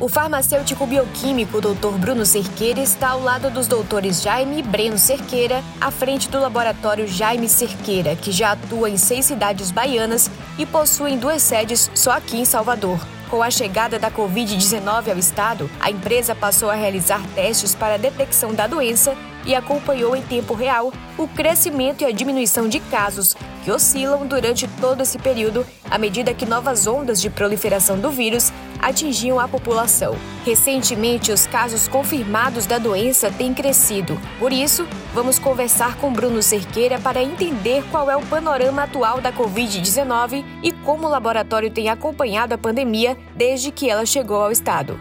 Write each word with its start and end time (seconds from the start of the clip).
O 0.00 0.08
farmacêutico 0.08 0.86
bioquímico 0.86 1.60
Dr. 1.60 1.98
Bruno 1.98 2.24
Cerqueira 2.24 2.80
está 2.80 3.10
ao 3.10 3.20
lado 3.20 3.50
dos 3.50 3.66
doutores 3.66 4.22
Jaime 4.22 4.60
e 4.60 4.62
Breno 4.62 4.96
Cerqueira, 4.96 5.62
à 5.78 5.90
frente 5.90 6.26
do 6.30 6.40
laboratório 6.40 7.06
Jaime 7.06 7.46
Cerqueira, 7.50 8.16
que 8.16 8.32
já 8.32 8.52
atua 8.52 8.88
em 8.88 8.96
seis 8.96 9.26
cidades 9.26 9.70
baianas 9.70 10.30
e 10.58 10.64
possui 10.64 11.18
duas 11.18 11.42
sedes 11.42 11.90
só 11.94 12.12
aqui 12.12 12.38
em 12.38 12.46
Salvador. 12.46 12.98
Com 13.28 13.42
a 13.42 13.50
chegada 13.50 13.98
da 13.98 14.10
Covid-19 14.10 15.10
ao 15.10 15.18
estado, 15.18 15.70
a 15.78 15.90
empresa 15.90 16.34
passou 16.34 16.70
a 16.70 16.74
realizar 16.74 17.20
testes 17.34 17.74
para 17.74 17.94
a 17.94 17.98
detecção 17.98 18.54
da 18.54 18.66
doença 18.66 19.14
e 19.44 19.54
acompanhou 19.54 20.16
em 20.16 20.22
tempo 20.22 20.54
real 20.54 20.92
o 21.18 21.28
crescimento 21.28 22.02
e 22.02 22.06
a 22.06 22.10
diminuição 22.10 22.68
de 22.68 22.80
casos, 22.80 23.36
que 23.62 23.70
oscilam 23.70 24.26
durante 24.26 24.66
todo 24.80 25.02
esse 25.02 25.18
período 25.18 25.66
à 25.90 25.98
medida 25.98 26.32
que 26.32 26.46
novas 26.46 26.86
ondas 26.86 27.20
de 27.20 27.28
proliferação 27.28 27.98
do 27.98 28.10
vírus 28.10 28.50
atingiam 28.80 29.38
a 29.38 29.46
população. 29.46 30.16
Recentemente, 30.44 31.32
os 31.32 31.46
casos 31.46 31.88
confirmados 31.88 32.66
da 32.66 32.78
doença 32.78 33.30
têm 33.30 33.52
crescido. 33.52 34.20
Por 34.38 34.52
isso, 34.52 34.86
vamos 35.14 35.38
conversar 35.38 35.96
com 35.96 36.12
Bruno 36.12 36.42
Cerqueira 36.42 36.98
para 36.98 37.22
entender 37.22 37.84
qual 37.90 38.10
é 38.10 38.16
o 38.16 38.26
panorama 38.26 38.82
atual 38.82 39.20
da 39.20 39.32
Covid-19 39.32 40.44
e 40.62 40.72
como 40.72 41.06
o 41.06 41.10
laboratório 41.10 41.70
tem 41.70 41.88
acompanhado 41.88 42.54
a 42.54 42.58
pandemia 42.58 43.16
desde 43.36 43.70
que 43.70 43.88
ela 43.88 44.06
chegou 44.06 44.42
ao 44.42 44.50
estado. 44.52 44.98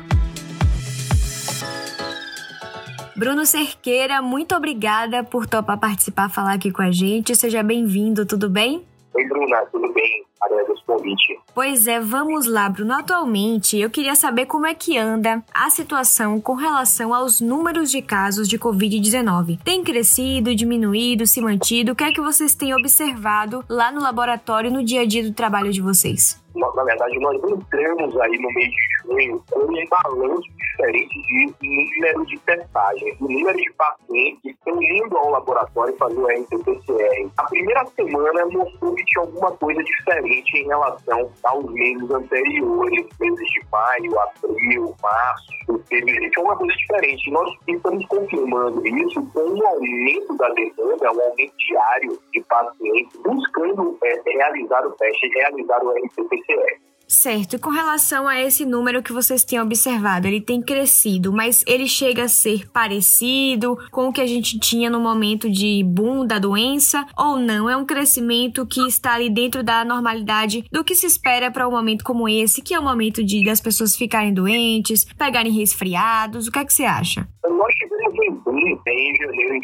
Bruno 3.20 3.46
Cerqueira, 3.46 4.22
muito 4.22 4.56
obrigada 4.56 5.26
por 5.26 5.46
topar 5.46 5.78
participar, 5.78 6.30
falar 6.30 6.54
aqui 6.54 6.72
com 6.72 6.82
a 6.82 6.90
gente. 6.90 7.36
Seja 7.36 7.62
bem-vindo, 7.62 8.26
tudo 8.26 8.50
bem? 8.50 8.89
Oi, 9.20 9.26
Bruna, 9.26 9.66
tudo 9.66 9.92
bem? 9.92 10.24
Agradeço 10.40 10.82
o 10.82 10.86
convite. 10.86 11.38
Pois 11.54 11.88
é, 11.88 12.00
vamos 12.00 12.48
lá, 12.48 12.70
Bruno. 12.70 12.94
Atualmente, 12.94 13.78
eu 13.78 13.90
queria 13.90 14.16
saber 14.16 14.46
como 14.46 14.66
é 14.66 14.74
que 14.74 14.98
anda 14.98 15.44
a 15.54 15.70
situação 15.70 16.40
com 16.40 16.54
relação 16.54 17.14
aos 17.14 17.42
números 17.42 17.92
de 17.92 18.02
casos 18.02 18.48
de 18.48 18.58
Covid-19. 18.58 19.60
Tem 19.62 19.84
crescido, 19.84 20.56
diminuído, 20.56 21.28
se 21.28 21.42
mantido? 21.42 21.92
O 21.92 21.96
que 21.98 22.06
é 22.06 22.14
que 22.14 22.22
vocês 22.22 22.56
têm 22.56 22.74
observado 22.74 23.62
lá 23.68 23.92
no 23.92 24.02
laboratório 24.02 24.72
no 24.72 24.86
dia 24.86 25.02
a 25.02 25.06
dia 25.06 25.24
do 25.24 25.34
trabalho 25.34 25.74
de 25.74 25.82
vocês? 25.82 26.42
Na 26.56 26.84
verdade, 26.86 27.20
nós 27.20 27.36
entramos 27.44 28.18
aí 28.22 28.40
no 28.40 28.54
mês 28.54 28.70
de 28.70 29.04
junho 29.04 29.44
com 29.52 29.60
um 29.60 29.86
balanço 29.90 30.50
diferente 30.80 31.22
de 31.62 31.70
número 31.70 32.26
de 32.26 32.38
testagens, 32.40 33.20
o 33.20 33.28
número 33.28 33.58
de 33.58 33.74
pacientes 33.74 34.42
que 34.42 34.50
estão 34.50 34.82
indo 34.82 35.18
ao 35.18 35.30
laboratório 35.32 35.96
fazer 35.98 36.20
o 36.20 36.28
RT-PCR. 36.28 37.30
A 37.38 37.44
primeira 37.44 37.86
semana 37.88 38.46
mostrou 38.46 38.96
que 38.96 39.06
tinha 39.06 39.26
alguma 39.26 39.52
coisa 39.58 39.84
diferente 39.84 40.58
em 40.58 40.68
relação 40.68 41.32
aos 41.44 41.66
meses 41.74 42.10
anteriores, 42.10 43.08
meses 43.20 43.50
de 43.50 43.62
maio, 43.72 44.20
abril, 44.20 44.96
março, 45.02 45.84
fevereiro. 45.88 46.32
Tinha 46.32 46.40
alguma 46.40 46.58
coisa 46.58 46.76
diferente. 46.76 47.32
Nós 47.32 47.58
estamos 47.68 48.06
confirmando 48.08 48.88
isso 48.88 49.26
com 49.34 49.42
um 49.42 49.68
aumento 49.68 50.38
da 50.38 50.50
demanda, 50.50 51.12
um 51.12 51.22
aumento 51.22 51.54
diário 51.58 52.20
de 52.32 52.42
pacientes 52.42 53.20
buscando 53.24 53.98
é, 54.04 54.22
realizar 54.26 54.86
o 54.86 54.92
teste, 54.92 55.28
realizar 55.36 55.84
o 55.84 55.92
RT-PCR. 55.92 56.90
Certo, 57.12 57.56
e 57.56 57.60
com 57.60 57.72
relação 57.72 58.28
a 58.28 58.40
esse 58.40 58.64
número 58.64 59.02
que 59.02 59.12
vocês 59.12 59.44
têm 59.44 59.60
observado, 59.60 60.28
ele 60.28 60.40
tem 60.40 60.62
crescido, 60.62 61.34
mas 61.34 61.64
ele 61.66 61.88
chega 61.88 62.26
a 62.26 62.28
ser 62.30 62.70
parecido 62.70 63.76
com 63.90 64.08
o 64.08 64.14
que 64.14 64.22
a 64.22 64.28
gente 64.28 64.60
tinha 64.60 64.92
no 64.92 65.00
momento 65.00 65.50
de 65.50 65.84
boom 65.84 66.24
da 66.24 66.38
doença 66.38 67.08
ou 67.18 67.38
não? 67.38 67.68
É 67.68 67.76
um 67.76 67.84
crescimento 67.84 68.64
que 68.64 68.82
está 68.88 69.16
ali 69.16 69.28
dentro 69.28 69.64
da 69.64 69.84
normalidade 69.84 70.64
do 70.72 70.84
que 70.84 70.94
se 70.94 71.08
espera 71.08 71.50
para 71.50 71.68
um 71.68 71.72
momento 71.72 72.04
como 72.04 72.30
esse, 72.30 72.62
que 72.62 72.76
é 72.76 72.80
o 72.80 72.82
um 72.84 72.86
momento 72.86 73.24
de 73.24 73.44
das 73.44 73.60
pessoas 73.60 73.96
ficarem 73.96 74.32
doentes, 74.32 75.04
pegarem 75.18 75.52
resfriados. 75.52 76.48
O 76.48 76.52
que 76.52 76.60
é 76.60 76.66
que 76.66 76.74
você 76.74 76.86
acha? 76.86 77.28
Nós 77.44 77.74
tivemos 77.74 78.14
um 78.30 78.36
boom 78.44 78.80
em 78.88 79.16
janeiro 79.16 79.54
de 79.54 79.60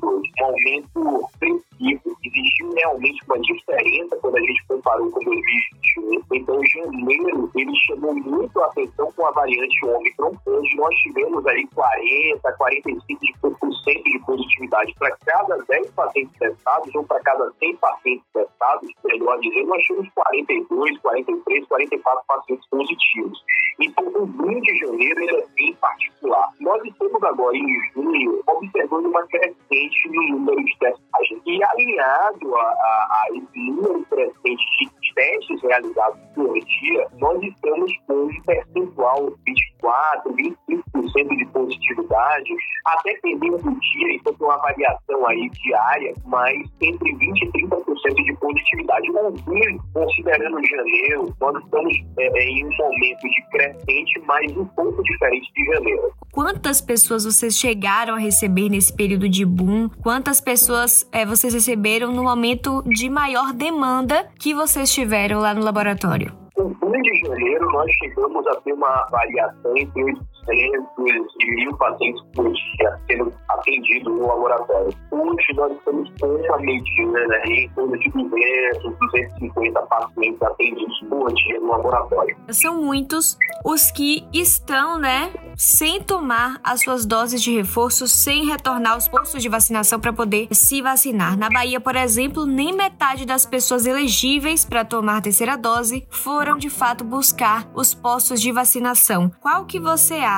2022, 0.00 0.22
um 0.40 0.44
aumento 0.44 1.30
expressivo. 1.82 2.16
Existiu 2.24 2.72
realmente 2.74 3.24
uma 3.26 3.38
diferença 3.40 4.16
quando 4.16 4.36
a 4.36 4.40
gente 4.40 4.66
comparou 4.66 5.10
com 5.10 5.20
2021. 5.24 6.22
Então, 6.32 6.60
janeiro, 6.66 7.50
ele 7.54 7.76
chamou 7.86 8.14
muito 8.14 8.60
a 8.60 8.66
atenção 8.66 9.12
com 9.12 9.26
a 9.26 9.30
variante 9.32 9.84
Omicron, 9.86 10.32
onde 10.46 10.76
nós 10.76 10.94
tivemos 10.96 11.46
aí 11.46 11.66
40, 11.74 12.56
45% 12.56 14.02
de 14.04 14.18
positividade 14.24 14.94
para 14.98 15.16
cada 15.26 15.56
10 15.68 15.90
pacientes 15.90 16.38
testados 16.38 16.94
ou 16.94 17.04
para 17.04 17.20
cada 17.20 17.50
100 17.58 17.76
pacientes 17.76 18.26
testados, 18.32 18.88
melhor 19.04 19.38
dizer, 19.40 19.64
nós 19.64 19.82
tínhamos 19.84 20.08
42, 20.14 20.98
43, 20.98 21.66
44 21.66 22.24
pacientes 22.26 22.68
positivos. 22.68 23.44
Então, 23.80 24.06
o 24.06 24.26
boom 24.26 24.60
de 24.60 24.78
janeiro 24.78 25.20
ele 25.22 25.36
é 25.36 25.46
bem 25.54 25.74
particular. 25.74 26.48
Nós 26.60 26.82
estamos 26.84 27.22
agora 27.22 27.56
em 27.56 27.80
junho 27.92 28.42
observando 28.46 29.06
uma 29.06 29.26
crescente 29.26 30.08
no 30.08 30.38
número 30.38 30.64
de 30.64 30.78
testagens 30.78 31.42
e 31.46 31.62
alinhado 31.72 32.56
a, 32.56 32.60
a, 32.60 33.22
a 33.22 33.26
esse 33.34 33.70
número 33.70 34.04
crescente 34.06 34.64
de 34.78 35.14
testes 35.14 35.62
realizados 35.62 36.20
por 36.34 36.58
dia, 36.58 37.06
nós 37.18 37.42
estamos 37.42 37.92
com 38.06 38.14
um 38.14 38.42
percentual 38.42 39.32
24, 39.46 40.34
25% 40.34 41.36
de 41.36 41.46
positividade, 41.46 42.54
até 42.86 43.12
dependendo 43.12 43.58
do 43.58 43.80
dia, 43.80 44.16
isso 44.16 44.28
é 44.28 44.44
uma 44.44 44.56
variação 44.58 45.26
aí 45.28 45.48
diária, 45.50 46.14
mas 46.24 46.58
entre 46.80 47.14
20 47.14 47.42
e 47.42 47.52
30% 47.52 47.91
de 48.10 48.36
positividade. 48.36 49.08
Alguns, 49.16 49.82
considerando 49.92 50.66
janeiro, 50.66 51.34
nós 51.40 51.64
estamos 51.64 51.96
é, 52.18 52.26
é, 52.26 52.44
em 52.44 52.64
um 52.64 52.70
momento 52.76 53.22
de 53.22 53.48
crescente, 53.50 54.22
mas 54.26 54.56
um 54.56 54.64
pouco 54.66 55.02
diferente 55.02 55.52
de 55.54 55.64
janeiro. 55.72 56.12
Quantas 56.32 56.80
pessoas 56.80 57.24
vocês 57.24 57.56
chegaram 57.56 58.14
a 58.14 58.18
receber 58.18 58.68
nesse 58.68 58.94
período 58.94 59.28
de 59.28 59.44
boom? 59.44 59.88
Quantas 60.02 60.40
pessoas 60.40 61.08
é, 61.12 61.24
vocês 61.24 61.54
receberam 61.54 62.12
no 62.12 62.22
momento 62.22 62.82
de 62.86 63.08
maior 63.08 63.52
demanda 63.52 64.28
que 64.38 64.54
vocês 64.54 64.92
tiveram 64.92 65.40
lá 65.40 65.54
no 65.54 65.62
laboratório? 65.62 66.32
No 66.58 66.68
fim 66.74 67.02
de 67.02 67.20
janeiro, 67.26 67.66
nós 67.72 67.90
chegamos 67.98 68.46
a 68.46 68.54
ter 68.60 68.72
uma 68.72 69.06
variação 69.10 69.76
entre 69.76 70.14
800 70.48 71.34
e 71.40 71.54
mil 71.54 71.76
pacientes 71.76 72.22
por 72.34 72.50
dia 72.52 73.00
sendo 73.06 73.32
atendidos 73.48 74.12
no 74.12 74.26
laboratório. 74.26 74.92
Hoje, 75.10 75.52
nós 75.54 75.72
estamos 75.72 76.10
com 76.20 76.26
uma 76.26 76.58
medida 76.58 77.26
né, 77.28 77.42
em 77.46 77.68
torno 77.70 77.98
de 77.98 78.10
200, 78.10 78.98
250 78.98 79.82
pacientes 79.82 80.42
atendidos 80.42 81.00
por 81.08 81.32
dia 81.32 81.60
no 81.60 81.68
laboratório. 81.68 82.36
São 82.50 82.82
muitos 82.82 83.38
os 83.64 83.90
que 83.90 84.26
estão, 84.32 84.98
né, 84.98 85.32
sem 85.56 86.02
tomar 86.02 86.60
as 86.64 86.82
suas 86.82 87.06
doses 87.06 87.42
de 87.42 87.54
reforço, 87.54 88.08
sem 88.08 88.46
retornar 88.46 88.94
aos 88.94 89.06
postos 89.06 89.42
de 89.42 89.48
vacinação 89.48 90.00
para 90.00 90.12
poder 90.12 90.48
se 90.50 90.82
vacinar. 90.82 91.36
Na 91.36 91.48
Bahia, 91.48 91.80
por 91.80 91.94
exemplo, 91.94 92.44
nem 92.46 92.72
metade 92.72 93.24
das 93.24 93.46
pessoas 93.46 93.86
elegíveis 93.86 94.64
para 94.64 94.84
tomar 94.84 95.22
terceira 95.22 95.56
dose 95.56 96.06
foram 96.10 96.58
de 96.58 96.68
fato 96.68 97.04
buscar 97.04 97.70
os 97.74 97.94
postos 97.94 98.40
de 98.40 98.50
vacinação. 98.50 99.30
Qual 99.40 99.64
que 99.64 99.78
você 99.78 100.14
acha 100.14 100.31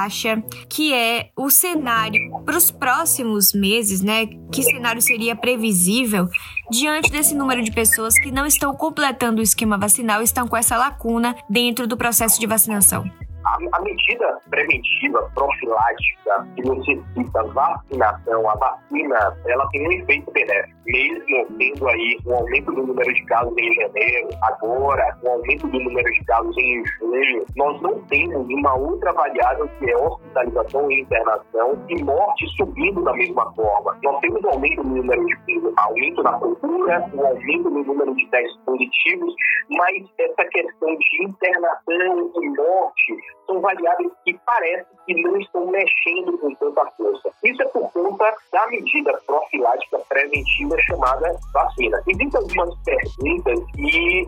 que 0.69 0.93
é 0.93 1.31
o 1.37 1.51
cenário 1.51 2.21
para 2.45 2.57
os 2.57 2.71
próximos 2.71 3.53
meses, 3.53 4.03
né? 4.03 4.27
Que 4.53 4.63
cenário 4.63 5.01
seria 5.01 5.37
previsível 5.37 6.29
diante 6.71 7.11
desse 7.11 7.35
número 7.35 7.63
de 7.63 7.71
pessoas 7.71 8.19
que 8.19 8.31
não 8.31 8.47
estão 8.47 8.75
completando 8.75 9.41
o 9.41 9.43
esquema 9.43 9.79
vacinal 9.79 10.23
estão 10.23 10.49
com 10.49 10.57
essa 10.57 10.77
lacuna 10.77 11.35
dentro 11.49 11.87
do 11.87 11.97
processo 11.97 12.41
de 12.41 12.47
vacinação? 12.47 13.05
A, 13.45 13.81
medida 13.83 14.41
preventiva, 14.49 15.31
profilática, 15.35 16.49
que 16.57 16.63
cita, 17.15 17.43
vacinação, 17.45 18.49
a 18.49 18.55
vacina, 18.55 19.37
ela 19.47 19.69
tem 19.69 19.87
um 19.87 19.93
efeito 19.93 20.31
benéfico. 20.33 20.74
Mesmo 20.87 21.47
tendo 21.59 21.89
aí 21.89 22.19
um 22.27 22.35
aumento 22.35 22.73
do 22.73 22.87
número 22.87 23.15
de 23.15 23.25
casos 23.25 23.55
em 23.57 23.75
janeiro, 23.75 24.29
agora, 24.43 25.17
um 25.25 25.31
aumento 25.31 25.67
do 25.69 25.81
número 25.81 26.13
de 26.13 26.25
casos 26.25 26.57
em 26.59 26.85
junho, 26.85 27.45
nós 27.57 27.81
não 27.81 27.99
temos 28.05 28.47
uma 28.49 28.75
outra 28.75 29.13
variável 29.13 29.69
que 29.79 29.91
é 29.91 29.97
hospitalização 29.97 30.91
e 30.91 31.01
internação 31.01 31.79
e 31.89 32.03
morte 32.03 32.47
subindo 32.57 33.03
da 33.03 33.13
mesma 33.15 33.51
forma. 33.55 33.99
Nós 34.03 34.21
temos 34.21 34.45
um 34.45 34.51
aumento 34.51 34.85
no 34.85 34.97
número 34.97 35.25
de 35.25 35.35
aumento 35.77 36.23
na 36.23 36.39
procura, 36.39 37.11
um 37.15 37.27
aumento 37.27 37.71
no 37.71 37.85
número 37.85 38.15
de 38.15 38.27
testes 38.29 38.57
positivos, 38.65 39.35
mas 39.71 40.05
essa 40.19 40.45
questão 40.45 40.97
de 40.97 41.25
internação 41.25 42.31
e 42.43 42.49
morte 42.51 43.17
são 43.47 43.61
variáveis 43.61 44.11
que 44.25 44.39
parece 44.45 44.87
que 45.07 45.23
não 45.23 45.37
estão 45.39 45.67
mexendo 45.67 46.39
com 46.39 46.55
tanta 46.55 46.87
força. 46.97 47.31
Isso 47.43 47.63
é 47.63 47.67
por 47.67 47.91
conta 47.93 48.35
da 48.53 48.67
medida 48.69 49.13
profilática 49.27 49.99
preventiva 50.09 50.74
chamada 50.83 51.37
vacina. 51.53 52.01
Existem 52.07 52.41
algumas 52.41 52.75
perguntas 52.85 53.65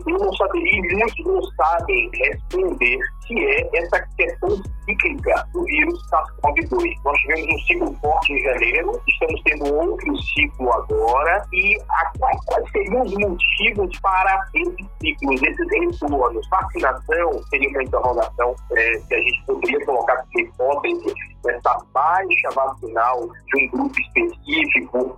eu 0.07 0.17
não 0.19 0.33
saberia 0.35 0.79
e 0.79 0.95
muitos 0.95 1.25
não 1.25 1.41
sabem 1.55 2.09
responder 2.13 2.99
que 3.25 3.45
é 3.45 3.77
essa 3.77 3.99
questão 4.15 4.49
cíclica 4.85 5.47
do 5.53 5.63
vírus 5.65 6.01
SARS-CoV-2. 6.09 6.95
Nós 7.03 7.17
tivemos 7.19 7.53
um 7.53 7.59
ciclo 7.59 7.93
forte 8.01 8.33
em 8.33 8.43
janeiro, 8.43 9.01
estamos 9.07 9.41
tendo 9.43 9.75
outro 9.75 10.17
ciclo 10.17 10.73
agora, 10.73 11.45
e 11.51 11.77
quais, 12.19 12.45
quais 12.45 12.71
seriam 12.71 13.01
os 13.01 13.13
motivos 13.13 13.99
para 13.99 14.45
esses 14.55 14.87
ciclos, 15.01 15.43
esses 15.43 15.67
retornos? 15.71 16.47
Vacinação 16.49 17.43
seria 17.49 17.69
uma 17.69 17.83
interrogação 17.83 18.55
é, 18.71 18.91
que 19.07 19.15
a 19.15 19.19
gente 19.19 19.43
poderia 19.45 19.85
colocar 19.85 20.15
como 20.15 20.45
hipótese 20.45 21.13
essa 21.47 21.77
baixa 21.93 22.49
vacinal 22.53 23.29
de 23.45 23.63
um 23.63 23.69
grupo 23.69 23.99
específico, 23.99 24.36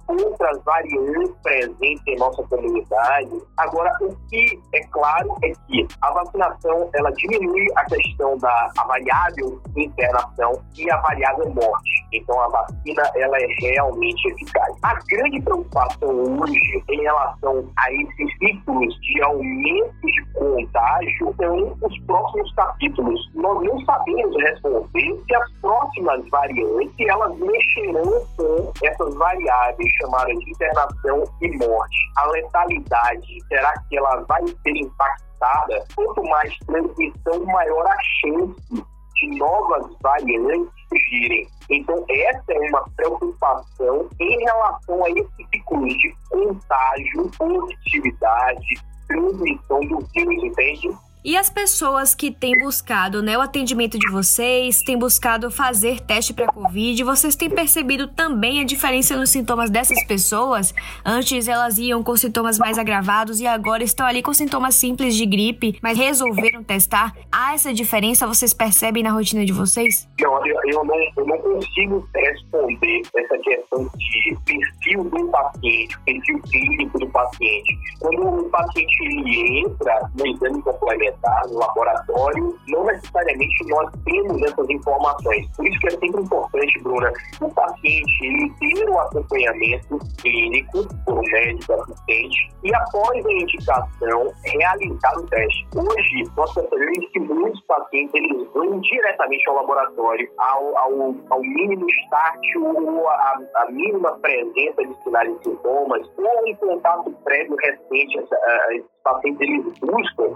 outras 0.08 0.64
variantes 0.64 1.36
presentes 1.44 2.04
em 2.08 2.16
nossa 2.18 2.44
comunidade. 2.44 3.32
Agora, 3.58 3.92
o 4.02 4.16
que 4.30 4.60
é 4.74 4.80
claro 4.88 5.36
é 5.44 5.52
que 5.68 5.88
a 6.02 6.12
vacinação 6.12 6.90
ela 6.94 7.12
diminui 7.12 7.68
a 7.76 7.86
questão 7.86 8.38
da 8.38 8.72
a 8.78 8.86
variável 8.86 9.62
internação 9.76 10.62
e 10.78 10.90
a 10.90 10.98
variável 10.98 11.50
morte. 11.50 12.08
Então, 12.14 12.40
a 12.40 12.48
vacina 12.48 13.04
ela 13.16 13.38
é 13.38 13.48
realmente 13.60 14.28
eficaz. 14.30 14.76
A 14.84 14.96
grande 15.08 15.42
preocupação 15.42 16.10
hoje 16.10 16.84
em 16.90 17.02
relação 17.02 17.70
a 17.78 17.94
esses 17.94 18.38
ciclos 18.40 19.00
de 19.02 19.22
aumento 19.22 19.96
de 20.04 20.26
contágio 20.40 21.36
são 21.38 21.78
os 21.82 22.00
próximos 22.06 22.54
capítulos. 22.54 23.30
Nós 23.36 23.62
não 23.62 23.80
sabemos 23.86 24.36
responder 24.38 25.22
se 25.26 25.36
as 25.36 25.52
próximas 25.62 26.28
variantes 26.30 27.08
elas 27.08 27.38
mexerão 27.38 28.26
com 28.38 28.72
essas 28.84 29.16
variáveis 29.16 29.92
chamadas 30.02 30.38
de 30.40 30.52
internação 30.52 31.24
e 31.42 31.58
morte. 31.58 31.98
A 32.16 32.28
letalidade, 32.28 33.38
será 33.50 33.74
que 33.90 33.98
ela 33.98 34.26
vai 34.28 34.48
ser 34.48 34.78
impactada? 34.78 35.86
Quanto 35.96 36.24
mais 36.24 36.58
transmissão, 36.66 37.46
maior 37.46 37.86
a 37.86 37.98
chance 38.22 38.84
de 39.16 39.38
novas 39.38 39.86
variantes 40.02 40.80
surgirem. 40.88 41.48
Então, 41.70 42.04
essa 42.10 42.54
é 42.54 42.70
uma 42.70 42.84
preocupação 42.96 44.08
em 44.20 44.40
relação 44.40 45.06
a 45.06 45.10
esse 45.12 45.48
ciclo 45.54 45.86
de 45.86 46.16
contágio, 46.30 47.30
positividade, 47.38 48.89
transmissão 49.10 49.82
do 49.82 50.00
vírus, 50.14 50.44
entende? 50.44 50.90
E 51.22 51.36
as 51.36 51.50
pessoas 51.50 52.16
que 52.16 52.32
têm 52.32 52.58
buscado 52.60 53.22
né, 53.22 53.38
o 53.38 53.42
atendimento 53.42 54.00
de 54.00 54.10
vocês, 54.10 54.82
têm 54.82 54.98
buscado 54.98 55.52
fazer 55.52 56.00
teste 56.00 56.34
para 56.34 56.48
Covid, 56.48 57.04
vocês 57.04 57.36
têm 57.36 57.50
percebido 57.50 58.08
também 58.08 58.62
a 58.62 58.64
diferença 58.64 59.18
nos 59.18 59.30
sintomas 59.30 59.70
dessas 59.70 60.02
pessoas? 60.06 60.74
Antes 61.04 61.50
elas 61.50 61.78
iam 61.78 62.02
com 62.02 62.16
sintomas 62.16 62.58
mais 62.58 62.78
agravados 62.78 63.42
e 63.42 63.48
agora 63.48 63.84
estão 63.84 64.08
ali 64.08 64.22
com 64.22 64.34
sintomas 64.34 64.76
simples 64.76 65.14
de 65.14 65.26
gripe, 65.26 65.78
mas 65.84 65.98
resolveram 65.98 66.64
testar. 66.64 67.14
Há 67.30 67.54
essa 67.54 67.74
diferença? 67.74 68.26
Vocês 68.26 68.54
percebem 68.54 69.04
na 69.04 69.12
rotina 69.12 69.44
de 69.44 69.52
vocês? 69.52 70.08
Não, 70.22 70.48
eu, 70.48 70.58
eu, 70.68 70.86
não, 70.86 70.96
eu 71.18 71.26
não 71.26 71.38
consigo 71.38 72.08
responder 72.16 73.02
essa 73.18 73.38
questão 73.40 73.90
de 73.98 74.38
perfil 74.46 75.04
do 75.04 75.28
paciente, 75.28 76.00
perfil 76.06 76.40
clínico 76.44 76.98
do 76.98 77.08
paciente. 77.10 77.78
Quando 78.00 78.22
o 78.22 78.50
paciente 78.50 79.66
entra 79.66 80.10
no 80.18 80.26
exame 80.26 80.62
complementar, 80.62 81.09
no 81.50 81.60
laboratório, 81.60 82.58
não 82.68 82.86
necessariamente 82.86 83.70
nós 83.70 83.92
temos 84.06 84.42
essas 84.44 84.70
informações. 84.70 85.48
Por 85.56 85.68
isso 85.68 85.80
que 85.80 85.88
é 85.88 85.92
sempre 85.92 86.22
importante, 86.22 86.80
Bruna, 86.84 87.14
o 87.42 87.54
paciente 87.54 88.54
ter 88.60 88.90
um 88.90 89.00
acompanhamento 89.00 90.00
clínico 90.22 90.88
por 91.06 91.18
um 91.18 91.22
médico 91.22 91.74
assistente 91.74 92.50
e 92.64 92.76
após 92.76 93.26
a 93.26 93.32
indicação 93.32 94.34
realizar 94.44 95.18
o 95.18 95.26
teste. 95.28 95.68
Hoje, 95.76 96.24
nós 96.36 96.54
percebemos 96.54 97.10
que 97.12 97.20
muitos 97.20 97.62
pacientes 97.66 98.14
eles 98.14 98.48
vão 98.54 98.80
diretamente 98.80 99.50
ao 99.50 99.56
laboratório 99.56 100.30
ao, 100.38 100.78
ao, 100.78 101.16
ao 101.30 101.42
mínimo 101.42 101.86
start 102.04 102.40
ou 102.62 103.08
a, 103.10 103.40
a, 103.56 103.72
mínima 103.72 104.12
presença 104.20 104.86
de 104.86 105.04
sinais 105.04 105.30
e 105.30 105.44
sintomas 105.44 106.08
ou 106.18 106.50
um 106.50 106.56
contato 106.56 107.12
prévio 107.24 107.56
recente. 107.56 108.18
esses 108.18 108.86
pacientes 109.04 109.42
eles 109.42 109.80
buscam 109.80 110.36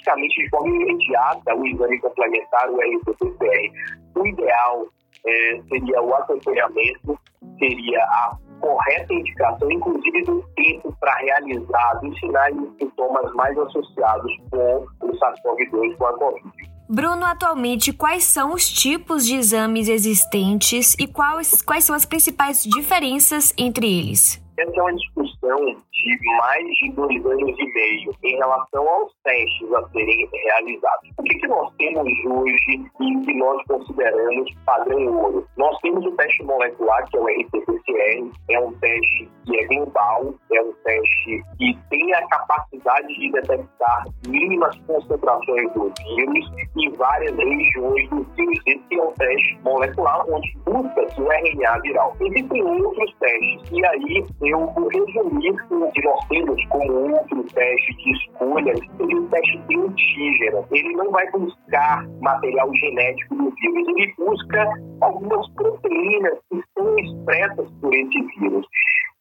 praticamente 0.00 0.42
de 0.42 0.50
forma 0.50 0.68
imediata 0.68 1.54
o 1.54 1.66
exame 1.66 2.00
complementar, 2.00 2.70
o 2.70 2.76
RT-PCR. 2.76 3.72
O 4.16 4.26
ideal 4.26 4.86
é, 5.26 5.60
seria 5.68 6.02
o 6.02 6.14
acompanhamento, 6.14 7.18
seria 7.58 8.02
a 8.02 8.36
correta 8.60 9.12
indicação, 9.14 9.70
inclusive 9.70 10.22
do 10.24 10.42
tempo 10.54 10.94
para 11.00 11.14
realizar 11.16 12.00
dos 12.00 12.18
sinais 12.18 12.54
e 12.56 12.84
sintomas 12.84 13.32
mais 13.34 13.56
associados 13.58 14.32
com 14.50 14.86
o 15.00 15.12
SARS-CoV-2, 15.18 15.96
com 15.96 16.06
a 16.06 16.18
Covid. 16.18 16.70
Bruno, 16.88 17.24
atualmente, 17.24 17.92
quais 17.92 18.24
são 18.24 18.52
os 18.52 18.68
tipos 18.68 19.24
de 19.24 19.36
exames 19.36 19.88
existentes 19.88 20.96
e 20.98 21.06
quais, 21.06 21.62
quais 21.62 21.84
são 21.84 21.94
as 21.94 22.04
principais 22.04 22.64
diferenças 22.64 23.54
entre 23.56 23.86
eles? 23.86 24.42
Essa 24.58 24.72
é 24.76 24.82
uma 24.82 24.94
discussão 24.94 25.82
de 26.00 26.36
mais 26.36 26.64
de 26.64 26.92
dois 26.92 27.26
anos 27.26 27.58
e 27.58 27.74
meio 27.74 28.12
em 28.24 28.36
relação 28.36 28.88
aos 28.88 29.12
testes 29.24 29.72
a 29.74 29.88
serem 29.90 30.28
realizados. 30.32 31.10
O 31.18 31.22
que, 31.22 31.38
que 31.38 31.46
nós 31.46 31.72
temos 31.78 32.08
hoje 32.26 32.84
e 33.00 33.24
que 33.24 33.34
nós 33.34 33.62
consideramos 33.66 34.50
padrão 34.64 35.16
ouro? 35.18 35.46
Nós 35.56 35.76
temos 35.80 36.04
o 36.04 36.12
teste 36.12 36.42
molecular, 36.44 37.08
que 37.10 37.16
é 37.16 37.20
o 37.20 37.26
RT-PCR, 37.26 38.30
é 38.50 38.60
um 38.60 38.72
teste 38.74 39.28
que 39.44 39.58
é 39.58 39.66
global, 39.66 40.34
é 40.52 40.62
um 40.62 40.72
teste 40.84 41.42
que 41.58 41.78
tem 41.90 42.14
a 42.14 42.26
capacidade 42.28 43.08
de 43.08 43.32
detectar 43.32 44.04
mínimas 44.28 44.76
concentrações 44.86 45.72
do 45.72 45.92
vírus 45.98 46.52
em 46.76 46.90
várias 46.92 47.36
regiões 47.36 48.08
do 48.10 48.22
vírus. 48.36 48.60
Esse 48.66 48.98
é 48.98 49.02
um 49.02 49.12
teste 49.12 49.58
molecular 49.64 50.24
onde 50.28 50.56
busca-se 50.64 51.20
o 51.20 51.30
RNA 51.30 51.78
viral. 51.80 52.16
Existem 52.20 52.62
outros 52.62 53.14
testes, 53.18 53.70
e 53.72 53.84
aí 53.84 54.24
eu 54.42 54.66
vou 54.66 54.88
resumir 54.88 55.56
o 55.70 55.89
que 55.92 56.02
nós 56.04 56.28
temos 56.28 56.64
como 56.66 56.92
outro 57.12 57.44
teste 57.54 57.94
de 57.96 58.12
escolha, 58.12 58.74
seria 58.96 59.16
o 59.18 59.28
teste 59.28 59.58
de 59.68 59.76
antígeno. 59.76 60.66
Ele 60.70 60.92
não 60.94 61.10
vai 61.10 61.30
buscar 61.30 62.06
material 62.20 62.70
genético 62.74 63.34
do 63.34 63.50
vírus, 63.50 63.88
ele 63.88 64.14
busca 64.18 64.68
algumas 65.00 65.48
proteínas 65.54 66.38
que 66.50 66.62
são 66.74 66.98
expressas 66.98 67.70
por 67.80 67.94
esse 67.94 68.22
vírus. 68.38 68.66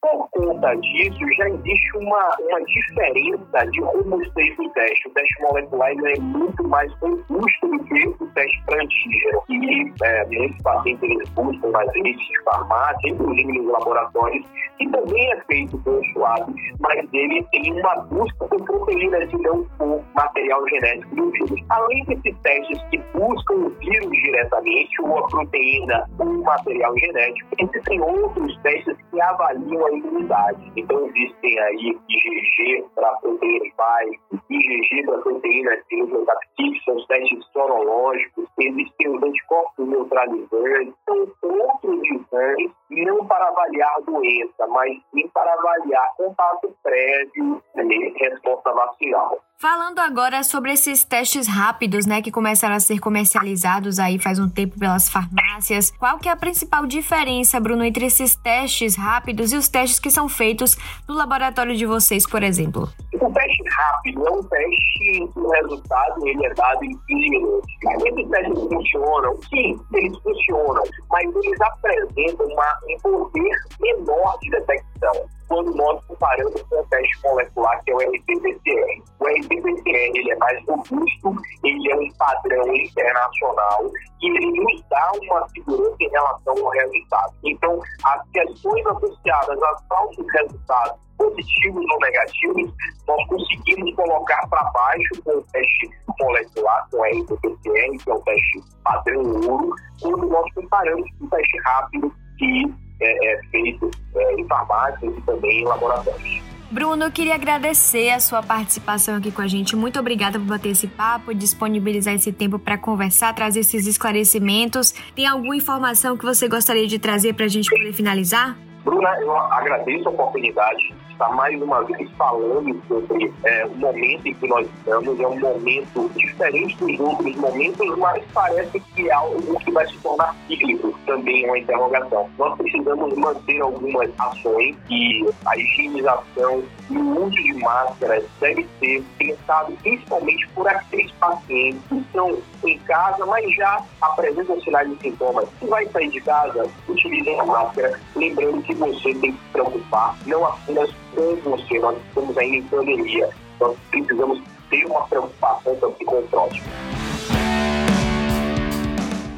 Por 0.01 0.29
conta 0.31 0.73
disso, 0.75 1.19
já 1.37 1.49
existe 1.49 1.97
uma, 1.97 2.29
uma 2.39 2.61
diferença 2.63 3.67
de 3.69 3.81
robustez 3.81 4.55
do 4.55 4.69
teste. 4.69 5.09
O 5.09 5.11
teste 5.11 5.41
molecular 5.41 5.91
é 5.91 6.19
muito 6.21 6.67
mais 6.69 6.89
robusto 7.01 7.67
do 7.67 7.83
que 7.83 8.07
o 8.07 8.27
teste 8.27 8.63
para 8.65 8.81
antígeno. 8.81 9.43
E 9.49 9.93
é, 10.03 10.25
muitos 10.27 10.61
pacientes 10.61 11.03
eles 11.03 11.29
buscam 11.31 11.69
nas 11.71 11.93
redes 11.93 12.15
de 12.15 12.43
farmácia, 12.45 13.09
inclusive 13.09 13.51
nos 13.51 13.71
laboratórios, 13.73 14.47
que 14.77 14.89
também 14.89 15.31
é 15.33 15.41
feito 15.41 15.77
com 15.79 16.01
suave, 16.13 16.53
mas 16.79 17.05
ele 17.11 17.43
tem 17.51 17.73
uma 17.73 17.95
busca 18.03 18.45
por 18.47 18.63
proteínas 18.63 19.29
e 19.33 19.37
não 19.41 19.65
por 19.77 20.01
material 20.15 20.65
genético 20.69 21.15
do 21.15 21.31
vírus. 21.31 21.61
Além 21.69 22.05
desses 22.05 22.37
testes 22.39 22.81
que 22.89 22.97
buscam 23.19 23.55
o 23.55 23.69
vírus 23.69 24.09
diretamente, 24.09 25.01
ou 25.01 25.17
a 25.17 25.27
proteína 25.27 26.05
ou 26.19 26.25
o 26.25 26.43
material 26.43 26.97
genético, 26.97 27.49
existem 27.59 28.01
outros 28.01 28.57
testes 28.61 28.95
que 29.11 29.21
avaliam 29.21 29.85
a 29.85 29.91
imunidade. 29.91 30.71
Então 30.77 31.05
existem 31.07 31.59
aí 31.59 31.97
IgG 32.09 32.85
para 32.95 33.11
proteína 33.17 33.65
spike, 33.65 34.41
IgG 34.49 35.05
para 35.05 35.17
proteína 35.19 35.71
nucleocaptídea, 35.91 36.81
são 36.85 36.95
os 36.95 37.07
testes 37.07 37.45
sorológicos, 37.51 38.45
existem 38.59 39.09
os 39.09 39.23
anticorpos 39.23 39.87
neutralizantes, 39.87 40.93
são 41.05 41.27
outros 41.43 42.01
exames 42.05 42.71
não 42.89 43.25
para 43.25 43.47
avaliar 43.47 43.95
a 43.97 44.01
doença, 44.01 44.67
mas 44.67 44.91
sim 45.13 45.27
para 45.33 45.53
avaliar 45.53 46.09
contato 46.17 46.73
prévio 46.83 47.61
e 47.75 48.23
resposta 48.23 48.71
vacinal. 48.73 49.39
Falando 49.61 49.99
agora 49.99 50.41
sobre 50.41 50.71
esses 50.71 51.03
testes 51.03 51.45
rápidos, 51.45 52.05
né, 52.05 52.21
que 52.21 52.31
começaram 52.31 52.75
a 52.75 52.79
ser 52.79 52.97
comercializados 52.99 53.99
aí 53.99 54.17
faz 54.17 54.39
um 54.39 54.49
tempo 54.49 54.79
pelas 54.79 55.09
farmácias, 55.09 55.91
qual 55.99 56.17
que 56.17 56.29
é 56.29 56.31
a 56.31 56.37
principal 56.37 56.85
diferença, 56.85 57.59
Bruno, 57.59 57.83
entre 57.83 58.05
esses 58.05 58.37
testes 58.37 58.95
rápidos 58.95 59.51
e 59.51 59.57
os 59.57 59.67
testes 59.67 59.99
que 59.99 60.09
são 60.09 60.29
feitos 60.29 60.77
no 61.05 61.13
laboratório 61.13 61.75
de 61.75 61.85
vocês, 61.85 62.25
por 62.25 62.41
exemplo? 62.41 62.87
O 63.13 63.33
teste 63.33 63.63
rápido 63.69 64.25
é 64.25 64.31
um 64.31 64.43
teste 64.43 64.99
que 64.99 65.29
o 65.35 65.49
resultado 65.49 66.25
ele 66.25 66.45
é 66.45 66.53
dado 66.53 66.85
em 66.85 66.97
15 67.07 67.29
minutos. 67.29 67.69
Esses 68.05 68.29
testes 68.29 68.63
funcionam? 68.63 69.37
Sim, 69.49 69.79
eles 69.93 70.17
funcionam, 70.19 70.83
mas 71.11 71.35
eles 71.35 71.61
apresentam 71.61 72.47
uma, 72.47 72.78
poder 73.01 73.57
menor 73.79 74.37
de 74.41 74.49
detecção 74.51 75.29
quando 75.49 75.73
nós 75.75 76.01
comparamos 76.05 76.61
com 76.61 76.79
o 76.79 76.85
teste 76.85 77.23
molecular, 77.23 77.83
que 77.83 77.91
é 77.91 77.95
o 77.95 77.97
RT-PCR. 77.97 79.03
O 79.19 79.25
RT-PCR 79.25 80.11
ele 80.15 80.31
é 80.31 80.35
mais 80.37 80.63
robusto, 80.65 81.35
ele 81.63 81.91
é 81.91 81.95
um 81.95 82.09
padrão 82.13 82.75
internacional 82.75 83.91
e 84.21 84.27
ele 84.27 84.61
nos 84.61 84.83
dá 84.89 85.11
uma 85.23 85.49
segurança 85.49 85.97
em 85.99 86.09
relação 86.09 86.53
ao 86.65 86.69
resultado. 86.69 87.33
Então, 87.43 87.81
as 88.05 88.29
questões 88.29 88.85
associadas 88.85 89.61
aos 89.61 89.87
falsos 89.87 90.25
resultados 90.31 90.99
positivos 91.17 91.85
ou 91.91 91.99
negativos, 91.99 92.71
nós 93.07 93.27
conseguimos 93.27 93.95
colocar 93.95 94.47
para 94.49 94.71
baixo 94.71 95.21
com 95.25 95.31
o 95.31 95.41
teste 95.51 95.89
molecular, 96.19 96.87
com 96.91 96.97
o 96.97 97.03
RT-PCR, 97.03 98.03
que 98.03 98.09
é 98.09 98.13
o 98.13 98.21
teste 98.21 98.63
padrão 98.83 99.23
ouro, 99.49 99.75
quando 99.99 100.27
nós 100.27 100.53
comparamos 100.53 101.09
com 101.17 101.25
o 101.25 101.29
teste 101.29 101.59
rápido 101.65 102.13
que 102.39 102.73
é, 103.01 103.33
é 103.33 103.39
feito 103.51 103.91
é, 104.15 104.41
em 104.41 104.47
farmácias 104.47 105.15
e 105.15 105.21
também 105.21 105.61
em 105.61 105.65
laboratórios. 105.65 106.49
Bruno, 106.71 107.03
eu 107.03 107.11
queria 107.11 107.33
agradecer 107.33 108.11
a 108.11 108.19
sua 108.19 108.43
participação 108.43 109.15
aqui 109.15 109.31
com 109.31 109.41
a 109.41 109.47
gente. 109.47 109.75
Muito 109.75 109.99
obrigada 109.99 110.37
por 110.37 110.45
bater 110.45 110.69
esse 110.69 110.87
papo, 110.87 111.33
disponibilizar 111.33 112.13
esse 112.13 112.31
tempo 112.31 112.59
para 112.59 112.77
conversar, 112.77 113.33
trazer 113.33 113.61
esses 113.61 113.87
esclarecimentos. 113.87 114.91
Tem 115.15 115.25
alguma 115.25 115.55
informação 115.55 116.15
que 116.15 116.23
você 116.23 116.47
gostaria 116.47 116.85
de 116.85 116.99
trazer 116.99 117.33
para 117.33 117.45
a 117.45 117.47
gente 117.47 117.69
poder 117.69 117.91
finalizar? 117.91 118.55
Bruna, 118.83 119.09
eu 119.19 119.35
agradeço 119.35 120.07
a 120.09 120.11
oportunidade 120.11 120.95
está 121.19 121.29
mais 121.33 121.61
uma 121.61 121.83
vez 121.83 122.09
falando 122.11 122.81
sobre 122.87 123.33
é, 123.43 123.65
o 123.65 123.75
momento 123.75 124.25
em 124.25 124.33
que 124.33 124.47
nós 124.47 124.65
estamos. 124.77 125.19
É 125.19 125.27
um 125.27 125.37
momento 125.37 126.09
diferente 126.15 126.77
dos 126.77 126.97
outros 126.97 127.35
momentos, 127.35 127.97
mas 127.97 128.23
parece 128.33 128.79
que 128.79 129.09
é 129.09 129.13
algo 129.13 129.59
que 129.59 129.71
vai 129.71 129.85
se 129.87 129.97
tornar 129.97 130.33
cíclico 130.47 130.97
também 131.05 131.45
uma 131.45 131.59
interrogação. 131.59 132.29
Nós 132.37 132.55
precisamos 132.57 133.13
manter 133.17 133.59
algumas 133.59 134.09
ações 134.17 134.77
e 134.89 135.29
a 135.45 135.57
higienização 135.57 136.63
e 136.89 136.97
o 136.97 137.25
uso 137.25 137.31
de 137.31 137.53
máscaras 137.55 138.23
deve 138.39 138.65
ser 138.79 139.03
pensado 139.17 139.73
principalmente 139.83 140.47
por 140.49 140.67
aqueles 140.67 141.11
pacientes 141.13 141.81
que 141.89 141.95
estão 141.95 142.37
em 142.63 142.79
casa, 142.79 143.25
mas 143.25 143.55
já 143.55 143.83
apresentam 144.01 144.59
sinais 144.61 144.89
de 144.89 144.95
sintomas. 145.01 145.49
Se 145.59 145.67
vai 145.67 145.85
sair 145.87 146.09
de 146.09 146.21
casa, 146.21 146.65
utilize 146.87 147.29
a 147.29 147.45
máscara, 147.45 147.99
lembrando 148.15 148.61
que 148.61 148.73
você 148.75 149.13
tem 149.15 149.33
que 149.33 149.39
se 149.39 149.49
preocupar 149.51 150.15
não 150.25 150.45
apenas 150.45 150.89
você, 151.15 151.79
nós 151.79 151.97
estamos 152.07 152.37
ainda 152.37 152.57
em 152.57 152.63
pandemia, 152.63 153.29
nós 153.59 153.75
precisamos 153.89 154.41
ter 154.69 154.85
uma 154.85 155.01
preocupação 155.07 155.75
também 155.75 156.05
com 156.05 156.19
o 156.19 156.23
próximo. 156.23 156.63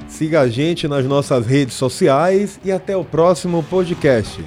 Siga 0.07 0.41
a 0.41 0.47
gente 0.47 0.87
nas 0.87 1.05
nossas 1.05 1.47
redes 1.47 1.73
sociais 1.73 2.59
e 2.63 2.71
até 2.71 2.95
o 2.95 3.03
próximo 3.03 3.63
podcast. 3.63 4.43